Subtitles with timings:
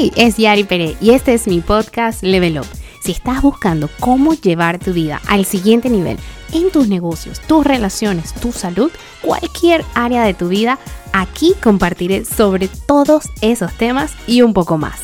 [0.00, 2.66] Hey, es Yari Pérez y este es mi podcast Level Up.
[3.02, 6.16] Si estás buscando cómo llevar tu vida al siguiente nivel
[6.54, 8.90] en tus negocios, tus relaciones, tu salud,
[9.20, 10.78] cualquier área de tu vida,
[11.12, 15.00] aquí compartiré sobre todos esos temas y un poco más.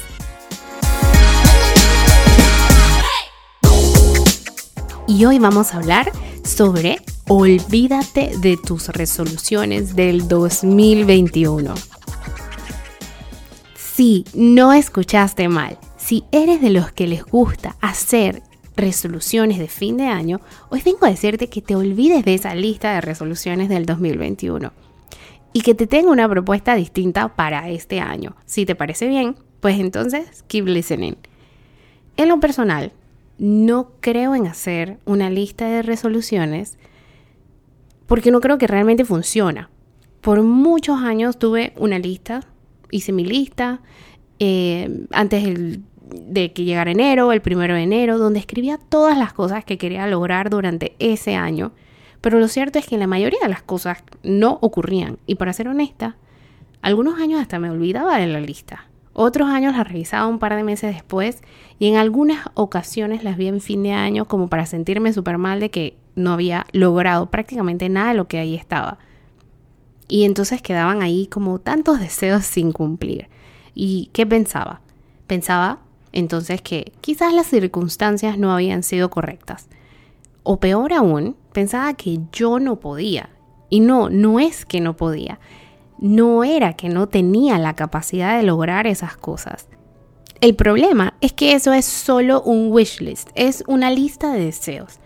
[5.06, 6.10] Y hoy vamos a hablar
[6.42, 11.95] sobre olvídate de tus resoluciones del 2021.
[13.96, 15.78] Sí, no escuchaste mal.
[15.96, 18.42] Si eres de los que les gusta hacer
[18.76, 22.92] resoluciones de fin de año, hoy vengo a decirte que te olvides de esa lista
[22.92, 24.70] de resoluciones del 2021
[25.54, 28.36] y que te tenga una propuesta distinta para este año.
[28.44, 31.16] Si te parece bien, pues entonces keep listening.
[32.18, 32.92] En lo personal,
[33.38, 36.76] no creo en hacer una lista de resoluciones
[38.06, 39.70] porque no creo que realmente funciona.
[40.20, 42.42] Por muchos años tuve una lista
[42.96, 43.80] hice mi lista
[44.38, 45.80] eh, antes
[46.10, 50.06] de que llegara enero, el primero de enero, donde escribía todas las cosas que quería
[50.06, 51.72] lograr durante ese año.
[52.20, 55.18] Pero lo cierto es que la mayoría de las cosas no ocurrían.
[55.26, 56.16] Y para ser honesta,
[56.82, 58.86] algunos años hasta me olvidaba de la lista.
[59.12, 61.42] Otros años la revisaba un par de meses después
[61.78, 65.58] y en algunas ocasiones las vi en fin de año como para sentirme súper mal
[65.58, 68.98] de que no había logrado prácticamente nada de lo que ahí estaba.
[70.08, 73.28] Y entonces quedaban ahí como tantos deseos sin cumplir.
[73.74, 74.80] ¿Y qué pensaba?
[75.26, 75.80] Pensaba
[76.12, 79.68] entonces que quizás las circunstancias no habían sido correctas.
[80.42, 83.30] O peor aún, pensaba que yo no podía.
[83.68, 85.40] Y no, no es que no podía.
[85.98, 89.66] No era que no tenía la capacidad de lograr esas cosas.
[90.40, 95.00] El problema es que eso es solo un wish list, es una lista de deseos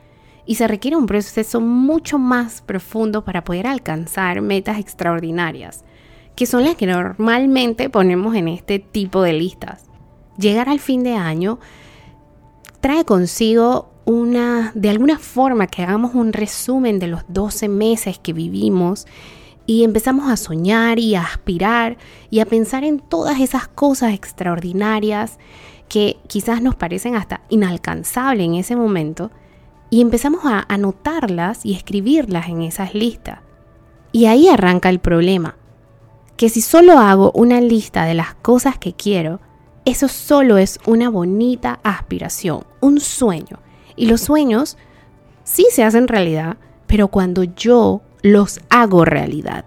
[0.51, 5.85] y se requiere un proceso mucho más profundo para poder alcanzar metas extraordinarias,
[6.35, 9.85] que son las que normalmente ponemos en este tipo de listas.
[10.39, 11.61] Llegar al fin de año
[12.81, 18.33] trae consigo una, de alguna forma, que hagamos un resumen de los 12 meses que
[18.33, 19.07] vivimos
[19.67, 21.97] y empezamos a soñar y a aspirar
[22.29, 25.39] y a pensar en todas esas cosas extraordinarias
[25.89, 29.31] que quizás nos parecen hasta inalcanzables en ese momento
[29.91, 33.41] y empezamos a anotarlas y escribirlas en esas listas.
[34.13, 35.57] Y ahí arranca el problema,
[36.37, 39.41] que si solo hago una lista de las cosas que quiero,
[39.85, 43.59] eso solo es una bonita aspiración, un sueño.
[43.97, 44.79] Y los sueños
[45.45, 49.65] sí se hacen realidad, pero cuando yo los hago realidad.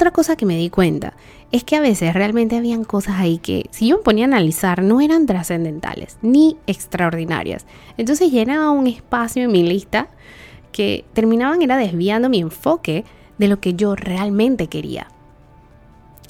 [0.00, 1.12] Otra cosa que me di cuenta
[1.52, 4.82] es que a veces realmente habían cosas ahí que si yo me ponía a analizar
[4.82, 7.66] no eran trascendentales ni extraordinarias.
[7.98, 10.08] Entonces llenaba un espacio en mi lista
[10.72, 13.04] que terminaban era desviando mi enfoque
[13.36, 15.08] de lo que yo realmente quería.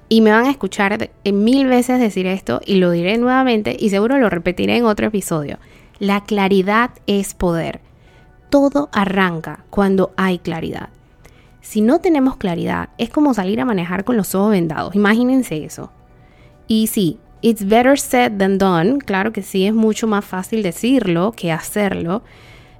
[0.09, 4.19] Y me van a escuchar mil veces decir esto y lo diré nuevamente y seguro
[4.19, 5.61] lo repetiré en otro episodio.
[6.01, 7.83] La claridad es poder.
[8.49, 10.89] Todo arranca cuando hay claridad.
[11.61, 14.95] Si no tenemos claridad, es como salir a manejar con los ojos vendados.
[14.95, 15.91] Imagínense eso.
[16.67, 18.99] Y sí, it's better said than done.
[18.99, 22.23] Claro que sí, es mucho más fácil decirlo que hacerlo.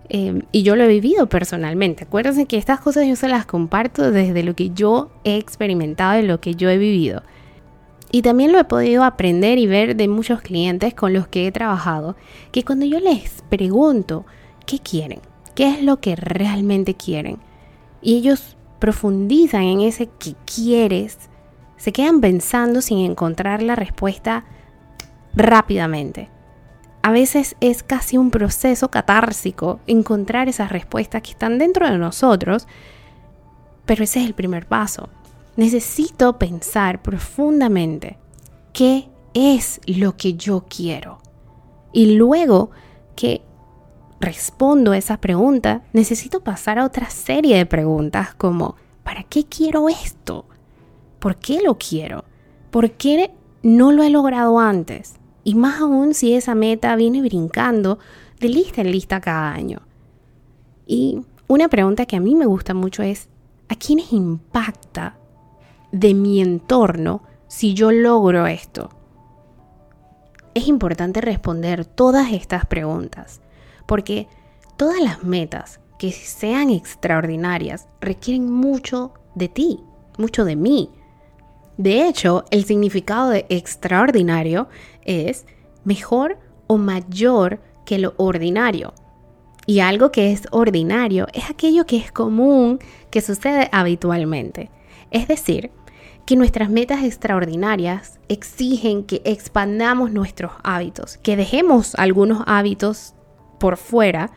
[0.09, 2.05] Em, y yo lo he vivido personalmente.
[2.05, 6.27] Acuérdense que estas cosas yo se las comparto desde lo que yo he experimentado y
[6.27, 7.23] lo que yo he vivido.
[8.13, 11.53] Y también lo he podido aprender y ver de muchos clientes con los que he
[11.53, 12.17] trabajado,
[12.51, 14.27] que cuando yo les pregunto
[14.67, 15.21] qué quieren,
[15.55, 17.39] qué es lo que realmente quieren,
[18.03, 21.31] y ellos profundizan en ese que quieres,
[21.77, 24.45] se quedan pensando sin encontrar la respuesta
[25.35, 26.29] rápidamente.
[27.03, 32.67] A veces es casi un proceso catársico encontrar esas respuestas que están dentro de nosotros,
[33.87, 35.09] pero ese es el primer paso.
[35.57, 38.19] Necesito pensar profundamente
[38.73, 41.19] qué es lo que yo quiero.
[41.93, 42.71] Y luego
[43.17, 43.43] que
[44.21, 50.45] respondo esa pregunta, necesito pasar a otra serie de preguntas como, ¿para qué quiero esto?
[51.19, 52.25] ¿Por qué lo quiero?
[52.71, 55.17] ¿Por qué no lo he logrado antes?
[55.43, 57.99] Y más aún si esa meta viene brincando
[58.39, 59.81] de lista en lista cada año.
[60.87, 63.29] Y una pregunta que a mí me gusta mucho es,
[63.69, 65.17] ¿a quiénes impacta
[65.93, 68.91] de mi entorno si yo logro esto?
[70.53, 73.41] Es importante responder todas estas preguntas
[73.91, 74.29] porque
[74.77, 79.81] todas las metas que sean extraordinarias requieren mucho de ti,
[80.17, 80.91] mucho de mí.
[81.77, 84.69] De hecho, el significado de extraordinario
[85.03, 85.45] es
[85.83, 86.39] mejor
[86.69, 88.95] o mayor que lo ordinario.
[89.67, 92.79] Y algo que es ordinario es aquello que es común,
[93.11, 94.71] que sucede habitualmente.
[95.11, 95.73] Es decir,
[96.27, 103.15] que nuestras metas extraordinarias exigen que expandamos nuestros hábitos, que dejemos algunos hábitos
[103.61, 104.33] por fuera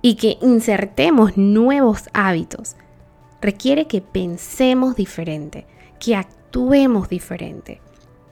[0.00, 2.76] y que insertemos nuevos hábitos.
[3.42, 5.66] Requiere que pensemos diferente,
[6.00, 7.82] que actuemos diferente.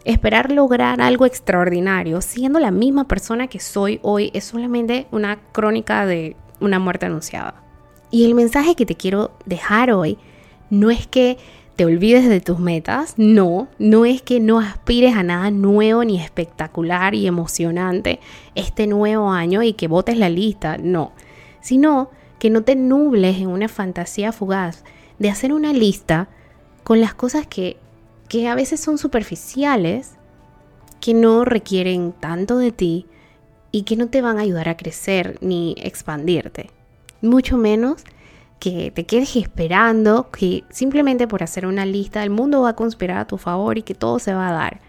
[0.05, 6.07] Esperar lograr algo extraordinario siendo la misma persona que soy hoy es solamente una crónica
[6.07, 7.63] de una muerte anunciada.
[8.11, 10.17] Y el mensaje que te quiero dejar hoy
[10.71, 11.39] no es que
[11.77, 13.15] te olvides de tus metas.
[13.19, 18.19] No, no es que no aspires a nada nuevo ni espectacular y emocionante
[18.55, 20.79] este nuevo año y que votes la lista.
[20.79, 21.13] No,
[21.61, 24.85] sino que no te nubles en una fantasía fugaz
[25.19, 26.29] de hacer una lista
[26.83, 27.77] con las cosas que,
[28.29, 30.13] que a veces son superficiales,
[31.01, 33.07] que no requieren tanto de ti
[33.71, 36.71] y que no te van a ayudar a crecer ni expandirte.
[37.21, 38.05] Mucho menos
[38.59, 43.19] que te quedes esperando que simplemente por hacer una lista el mundo va a conspirar
[43.19, 44.81] a tu favor y que todo se va a dar.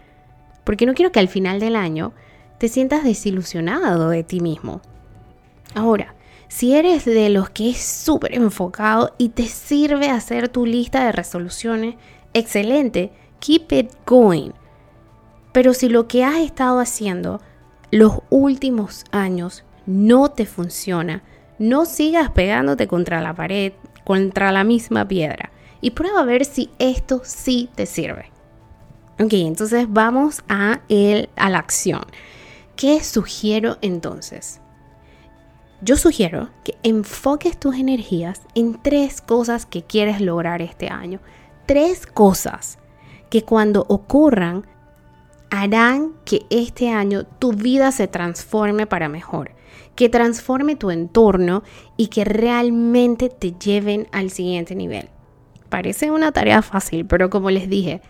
[0.64, 2.12] Porque no quiero que al final del año
[2.58, 4.80] te sientas desilusionado de ti mismo.
[5.74, 6.14] Ahora,
[6.48, 11.12] si eres de los que es súper enfocado y te sirve hacer tu lista de
[11.12, 11.96] resoluciones,
[12.32, 14.50] excelente, keep it going.
[15.52, 17.40] Pero si lo que has estado haciendo
[17.90, 21.22] los últimos años no te funciona,
[21.58, 23.72] no sigas pegándote contra la pared,
[24.04, 25.50] contra la misma piedra.
[25.80, 28.30] Y prueba a ver si esto sí te sirve.
[29.20, 32.04] Ok, entonces vamos a, el, a la acción.
[32.76, 34.60] ¿Qué sugiero entonces?
[35.80, 41.20] Yo sugiero que enfoques tus energías en tres cosas que quieres lograr este año.
[41.66, 42.78] Tres cosas
[43.30, 44.66] que cuando ocurran
[45.50, 49.58] harán que este año tu vida se transforme para mejor
[49.98, 51.64] que transforme tu entorno
[51.96, 55.08] y que realmente te lleven al siguiente nivel.
[55.68, 58.00] Parece una tarea fácil, pero como les dije,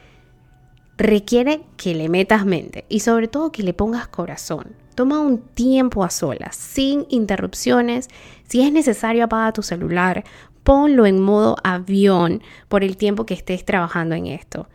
[0.98, 4.76] requiere que le metas mente y sobre todo que le pongas corazón.
[4.94, 8.08] Toma un tiempo a solas, sin interrupciones.
[8.46, 10.24] Si es necesario, apaga tu celular,
[10.64, 14.68] ponlo en modo avión por el tiempo que estés trabajando en esto.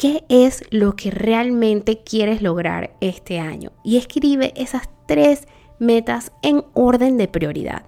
[0.00, 3.72] ¿Qué es lo que realmente quieres lograr este año?
[3.84, 5.46] Y escribe esas tres
[5.78, 7.82] metas en orden de prioridad.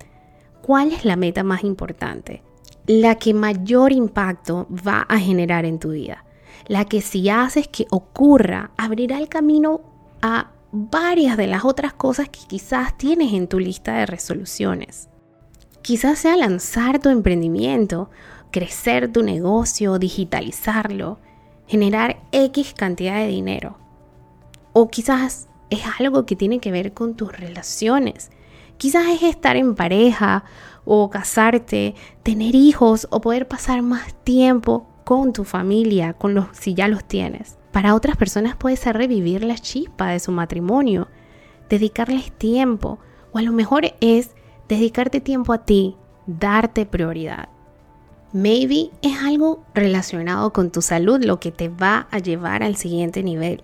[0.61, 2.43] ¿Cuál es la meta más importante?
[2.87, 6.27] La que mayor impacto va a generar en tu vida.
[6.69, 9.81] La que si haces que ocurra, abrirá el camino
[10.21, 15.09] a varias de las otras cosas que quizás tienes en tu lista de resoluciones.
[15.81, 18.11] Quizás sea lanzar tu emprendimiento,
[18.51, 21.19] crecer tu negocio, digitalizarlo,
[21.73, 23.79] generar X cantidad de dinero.
[24.75, 28.31] O quizás es algo que tiene que ver con tus relaciones.
[28.77, 30.45] Quizás es estar en pareja
[30.85, 36.75] o casarte, tener hijos o poder pasar más tiempo con tu familia, con los si
[36.75, 37.57] ya los tienes.
[37.71, 41.09] Para otras personas puede ser revivir la chispa de su matrimonio,
[41.71, 42.99] dedicarles tiempo
[43.33, 44.35] o a lo mejor es
[44.69, 45.97] dedicarte tiempo a ti,
[46.27, 47.49] darte prioridad.
[48.33, 53.23] Maybe es algo relacionado con tu salud lo que te va a llevar al siguiente
[53.23, 53.63] nivel.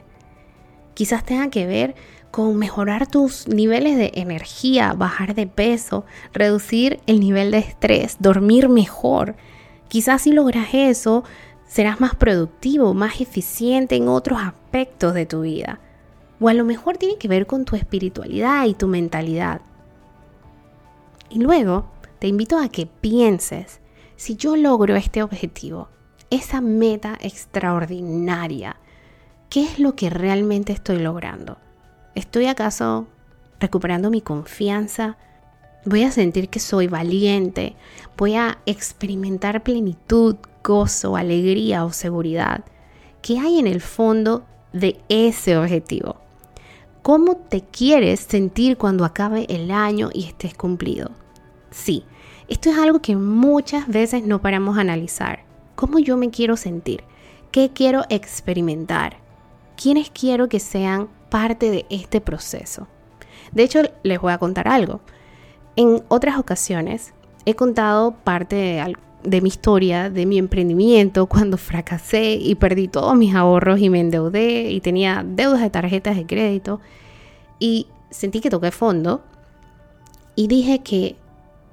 [0.93, 1.95] Quizás tenga que ver
[2.31, 6.05] con mejorar tus niveles de energía, bajar de peso,
[6.35, 9.37] reducir el nivel de estrés, dormir mejor.
[9.89, 11.25] Quizás si logras eso,
[11.67, 15.81] serás más productivo, más eficiente en otros aspectos de tu vida.
[16.41, 19.63] O a lo mejor tiene que ver con tu espiritualidad y tu mentalidad.
[21.31, 21.87] Y luego
[22.19, 23.81] te invito a que pienses,
[24.19, 25.89] si yo logro este objetivo,
[26.29, 28.77] esa meta extraordinaria,
[29.51, 31.57] ¿Qué es lo que realmente estoy logrando?
[32.15, 33.07] ¿Estoy acaso
[33.61, 35.17] recuperando mi confianza?
[35.87, 37.75] ¿Voy a sentir que soy valiente?
[38.19, 42.63] ¿Voy a experimentar plenitud, gozo, alegría o seguridad?
[43.23, 44.45] ¿Qué hay en el fondo
[44.75, 46.17] de ese objetivo?
[47.01, 51.11] ¿Cómo te quieres sentir cuando acabe el año y estés cumplido?
[51.71, 52.05] Sí,
[52.49, 55.45] esto es algo que muchas veces no paramos analizar.
[55.75, 57.05] ¿Cómo yo me quiero sentir?
[57.51, 59.29] ¿Qué quiero experimentar?
[59.81, 62.89] quiénes quiero que sean parte de este proceso.
[63.53, 65.01] De hecho, les voy a contar algo.
[65.77, 67.15] En otras ocasiones
[67.47, 68.85] he contado parte
[69.23, 74.01] de, mi historia, de mi emprendimiento, cuando fracasé y perdí todos mis ahorros y me
[74.01, 76.81] endeudé y tenía deudas de tarjetas de crédito
[77.61, 79.23] y sentí que toqué fondo
[80.35, 81.17] y dije que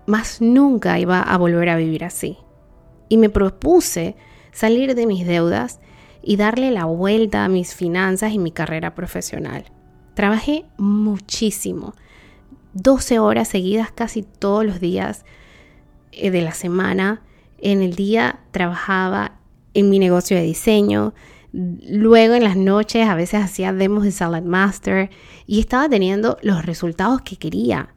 [0.05, 2.37] más nunca iba a volver a vivir así.
[3.09, 4.15] Y me propuse
[4.51, 5.79] salir de mis deudas
[6.21, 9.65] y darle la vuelta a mis finanzas y mi carrera profesional.
[10.15, 11.93] Trabajé muchísimo,
[12.73, 15.25] 12 horas seguidas casi todos los días
[16.11, 17.21] eh, de la semana.
[17.59, 19.39] En el día trabajaba
[19.73, 21.13] en mi negocio de diseño,
[21.57, 25.09] Luego en las noches a veces hacía demos de Salad Master
[25.47, 27.95] y estaba teniendo los resultados que quería.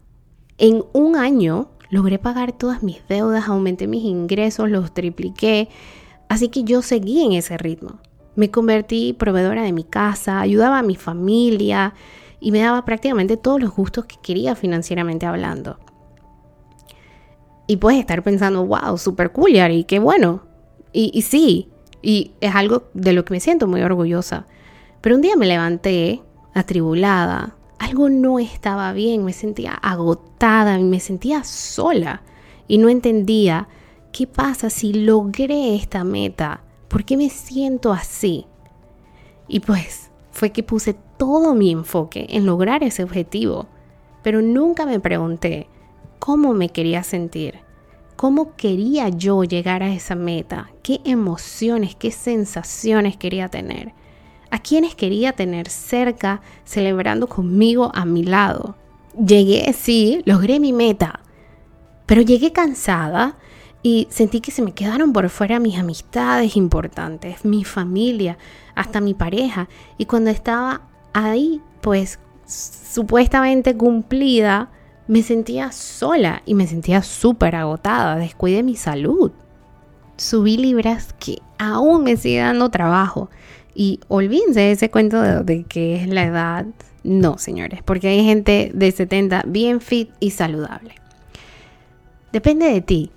[0.58, 5.68] En un año logré pagar todas mis deudas, aumenté mis ingresos, los tripliqué.
[6.28, 7.98] Así que yo seguí en ese ritmo.
[8.36, 11.94] Me convertí proveedora de mi casa, ayudaba a mi familia
[12.40, 15.78] y me daba prácticamente todos los gustos que quería financieramente hablando.
[17.66, 20.42] Y puedes estar pensando, wow, super cool, y qué bueno.
[20.92, 21.68] Y, y sí,
[22.00, 24.46] y es algo de lo que me siento muy orgullosa.
[25.00, 26.22] Pero un día me levanté
[26.54, 32.22] atribulada, algo no estaba bien, me sentía agotada, me sentía sola
[32.66, 33.68] y no entendía
[34.12, 38.46] qué pasa si logré esta meta, por qué me siento así.
[39.46, 43.66] Y pues fue que puse todo mi enfoque en lograr ese objetivo,
[44.22, 45.68] pero nunca me pregunté
[46.18, 47.60] cómo me quería sentir,
[48.16, 53.94] cómo quería yo llegar a esa meta, qué emociones, qué sensaciones quería tener
[54.50, 58.76] a quienes quería tener cerca, celebrando conmigo a mi lado.
[59.14, 61.20] Llegué, sí, logré mi meta,
[62.06, 63.36] pero llegué cansada
[63.82, 68.38] y sentí que se me quedaron por fuera mis amistades importantes, mi familia,
[68.74, 69.68] hasta mi pareja.
[69.98, 74.70] Y cuando estaba ahí, pues supuestamente cumplida,
[75.06, 79.32] me sentía sola y me sentía súper agotada, descuidé mi salud.
[80.16, 83.30] Subí libras que aún me sigue dando trabajo
[83.78, 86.66] y olvídense de ese cuento de, que es la edad.
[87.04, 90.96] No, señores, porque hay gente de 70 bien fit y saludable.
[92.32, 93.12] Depende de ti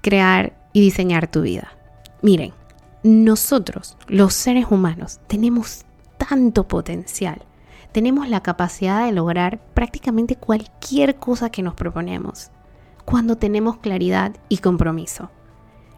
[0.00, 1.68] crear y diseñar tu vida.
[2.22, 2.52] Miren,
[3.04, 5.84] nosotros, los seres humanos, tenemos
[6.18, 7.42] tanto potencial.
[7.92, 12.50] Tenemos la capacidad de lograr prácticamente cualquier cosa que nos proponemos
[13.04, 15.30] cuando tenemos claridad y compromiso.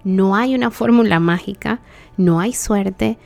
[0.05, 1.81] No hay una fórmula mágica,
[2.19, 3.17] no hay suerte,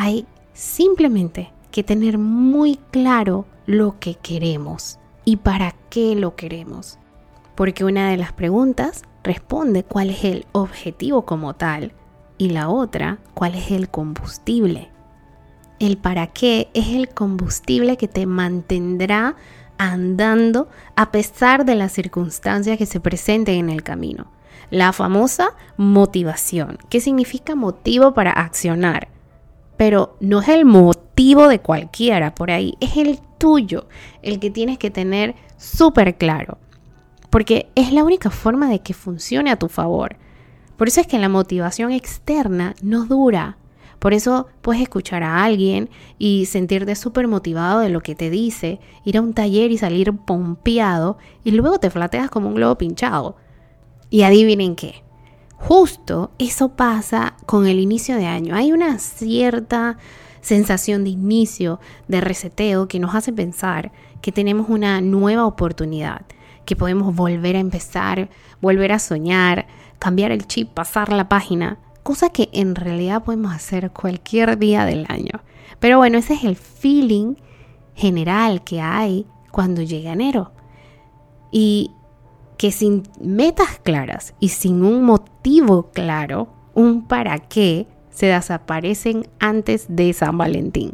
[0.00, 6.98] hay simplemente que tener muy claro lo que queremos y para qué lo queremos.
[7.54, 11.92] Porque una de las preguntas responde cuál es el objetivo como tal
[12.38, 14.88] y la otra cuál es el combustible.
[15.80, 19.36] El para qué es el combustible que te mantendrá
[19.76, 24.32] andando a pesar de las circunstancias que se presenten en el camino.
[24.70, 26.78] La famosa motivación.
[26.88, 29.19] ¿Qué significa motivo para accionar?
[29.80, 33.86] Pero no es el motivo de cualquiera por ahí, es el tuyo,
[34.20, 36.58] el que tienes que tener súper claro,
[37.30, 40.16] porque es la única forma de que funcione a tu favor.
[40.76, 43.56] Por eso es que la motivación externa no dura.
[43.98, 48.80] Por eso puedes escuchar a alguien y sentirte súper motivado de lo que te dice,
[49.06, 53.36] ir a un taller y salir pompeado y luego te flateas como un globo pinchado.
[54.10, 55.02] Y adivinen qué,
[55.60, 58.54] Justo eso pasa con el inicio de año.
[58.56, 59.98] Hay una cierta
[60.40, 66.22] sensación de inicio, de reseteo, que nos hace pensar que tenemos una nueva oportunidad,
[66.64, 69.66] que podemos volver a empezar, volver a soñar,
[69.98, 75.04] cambiar el chip, pasar la página, cosa que en realidad podemos hacer cualquier día del
[75.08, 75.42] año.
[75.78, 77.34] Pero bueno, ese es el feeling
[77.94, 80.52] general que hay cuando llega enero.
[81.52, 81.90] Y
[82.60, 89.86] que sin metas claras y sin un motivo claro, un para qué, se desaparecen antes
[89.88, 90.92] de San Valentín.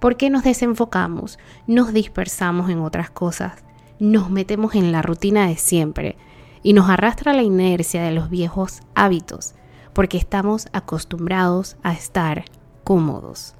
[0.00, 1.38] ¿Por qué nos desenfocamos?
[1.68, 3.62] Nos dispersamos en otras cosas,
[4.00, 6.16] nos metemos en la rutina de siempre
[6.64, 9.54] y nos arrastra la inercia de los viejos hábitos,
[9.92, 12.46] porque estamos acostumbrados a estar
[12.82, 13.54] cómodos.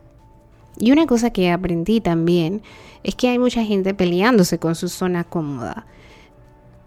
[0.78, 2.62] Y una cosa que aprendí también
[3.04, 5.86] es que hay mucha gente peleándose con su zona cómoda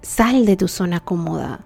[0.04, 1.62] Sal de tu zona cómoda.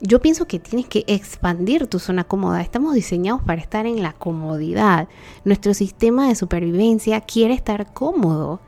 [0.00, 2.62] Yo pienso que tienes que expandir tu zona cómoda.
[2.62, 5.06] Estamos diseñados para estar en la comodidad.
[5.44, 8.60] Nuestro sistema de supervivencia quiere estar cómodo.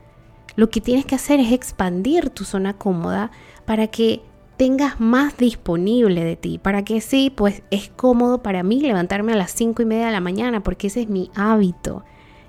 [0.55, 3.31] Lo que tienes que hacer es expandir tu zona cómoda
[3.65, 4.21] para que
[4.55, 9.37] tengas más disponible de ti, para que sí, pues es cómodo para mí levantarme a
[9.37, 12.03] las 5 y media de la mañana, porque ese es mi hábito.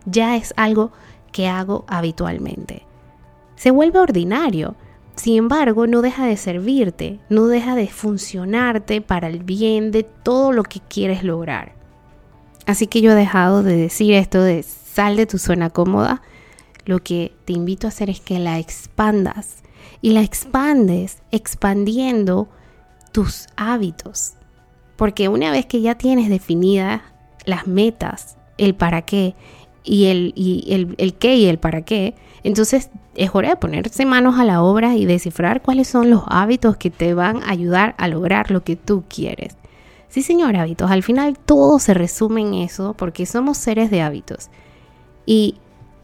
[0.04, 0.92] Ya es algo
[1.32, 2.82] que hago habitualmente.
[3.54, 4.76] Se vuelve ordinario.
[5.16, 10.52] Sin embargo, no deja de servirte, no deja de funcionarte para el bien de todo
[10.52, 11.74] lo que quieres lograr.
[12.66, 16.22] Así que yo he dejado de decir esto de sal de tu zona cómoda.
[16.84, 19.62] Lo que te invito a hacer es que la expandas
[20.02, 22.48] y la expandes expandiendo
[23.12, 24.34] tus hábitos.
[24.96, 27.02] Porque una vez que ya tienes definidas
[27.44, 29.34] las metas, el para qué
[29.82, 32.14] y el, y el, el qué y el para qué,
[32.46, 36.76] entonces es hora de ponerse manos a la obra y descifrar cuáles son los hábitos
[36.76, 39.56] que te van a ayudar a lograr lo que tú quieres.
[40.08, 40.88] Sí, señor, hábitos.
[40.88, 44.48] Al final todo se resume en eso porque somos seres de hábitos.
[45.26, 45.56] Y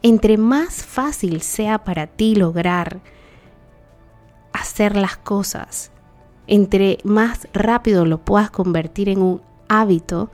[0.03, 2.99] entre más fácil sea para ti lograr
[4.53, 5.93] hacer las cosas,
[6.49, 10.29] entre más rápido lo puedas convertir en un hábito,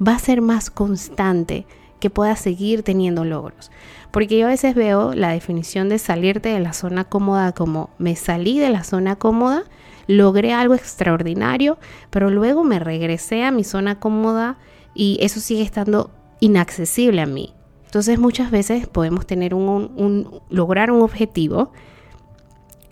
[0.00, 1.66] va a ser más constante
[2.00, 3.70] que puedas seguir teniendo logros.
[4.14, 8.14] Porque yo a veces veo la definición de salirte de la zona cómoda como me
[8.14, 9.64] salí de la zona cómoda
[10.06, 11.78] logré algo extraordinario,
[12.10, 14.56] pero luego me regresé a mi zona cómoda
[14.94, 17.54] y eso sigue estando inaccesible a mí.
[17.86, 21.72] Entonces muchas veces podemos tener un, lograr un objetivo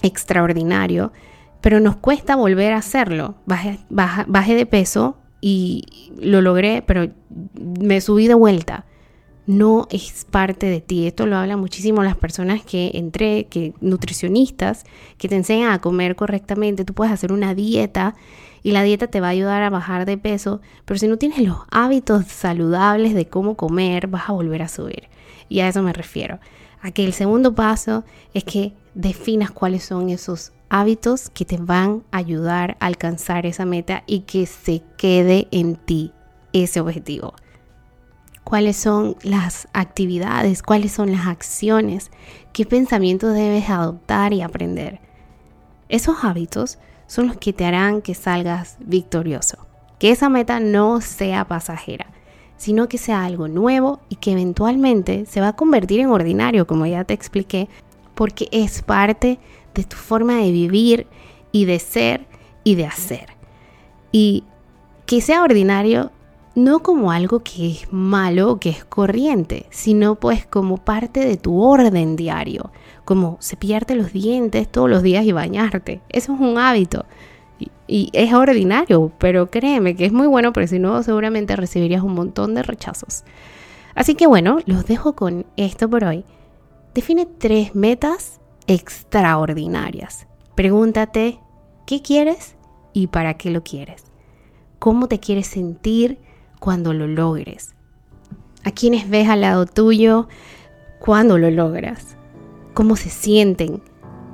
[0.02, 1.12] extraordinario,
[1.60, 3.36] pero nos cuesta volver a hacerlo.
[3.46, 5.84] bajé de peso y
[6.20, 7.12] lo logré, pero
[7.54, 8.86] me subí de vuelta
[9.46, 11.06] no es parte de ti.
[11.06, 14.84] Esto lo hablan muchísimo las personas que entré, que nutricionistas,
[15.18, 16.84] que te enseñan a comer correctamente.
[16.84, 18.14] Tú puedes hacer una dieta
[18.62, 21.38] y la dieta te va a ayudar a bajar de peso, pero si no tienes
[21.40, 25.08] los hábitos saludables de cómo comer, vas a volver a subir.
[25.48, 26.38] Y a eso me refiero.
[26.80, 32.02] A que el segundo paso es que definas cuáles son esos hábitos que te van
[32.12, 36.12] a ayudar a alcanzar esa meta y que se quede en ti
[36.52, 37.34] ese objetivo
[38.44, 42.10] cuáles son las actividades, cuáles son las acciones,
[42.52, 45.00] qué pensamientos debes adoptar y aprender.
[45.88, 49.66] Esos hábitos son los que te harán que salgas victorioso.
[49.98, 52.06] Que esa meta no sea pasajera,
[52.56, 56.86] sino que sea algo nuevo y que eventualmente se va a convertir en ordinario, como
[56.86, 57.68] ya te expliqué,
[58.14, 59.38] porque es parte
[59.74, 61.06] de tu forma de vivir
[61.52, 62.26] y de ser
[62.64, 63.28] y de hacer.
[64.10, 64.44] Y
[65.06, 66.10] que sea ordinario
[66.54, 71.60] no como algo que es malo que es corriente, sino pues como parte de tu
[71.60, 72.70] orden diario,
[73.04, 76.00] como cepillarte los dientes todos los días y bañarte.
[76.10, 77.04] Eso es un hábito
[77.86, 82.14] y, es ordinario, pero créeme que es muy bueno, porque si no seguramente recibirías un
[82.14, 83.24] montón de rechazos.
[83.94, 86.24] Así que bueno, los dejo con esto por hoy.
[86.94, 90.26] Define tres metas extraordinarias.
[90.54, 91.40] Pregúntate
[91.86, 92.56] qué quieres
[92.92, 94.04] y para qué lo quieres.
[94.78, 96.18] ¿Cómo te quieres sentir?
[96.62, 97.74] Cuando lo logres.
[98.62, 100.28] A quienes ves al lado tuyo
[101.00, 102.16] cuando lo logras.
[102.72, 103.82] Cómo se sienten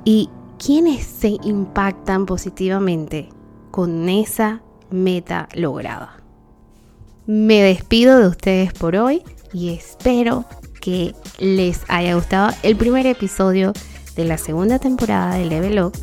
[0.05, 0.29] y
[0.63, 3.29] quiénes se impactan positivamente
[3.71, 4.61] con esa
[4.91, 6.21] meta lograda.
[7.25, 10.45] Me despido de ustedes por hoy y espero
[10.81, 13.73] que les haya gustado el primer episodio
[14.15, 15.97] de la segunda temporada de Level Up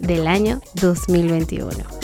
[0.00, 1.95] del año 2021.